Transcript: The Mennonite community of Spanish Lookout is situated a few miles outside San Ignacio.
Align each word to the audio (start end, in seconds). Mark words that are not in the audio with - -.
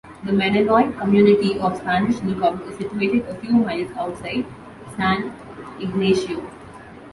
The 0.23 0.31
Mennonite 0.33 0.97
community 0.97 1.59
of 1.59 1.77
Spanish 1.77 2.19
Lookout 2.23 2.59
is 2.65 2.75
situated 2.75 3.27
a 3.27 3.35
few 3.35 3.51
miles 3.53 3.91
outside 3.95 4.47
San 4.97 5.31
Ignacio. 5.79 6.41